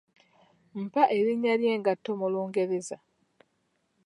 Mpa 0.83 1.03
erinnya 1.17 1.53
ly'engatto 1.61 2.11
mu 2.19 2.27
Lungereza? 2.33 2.97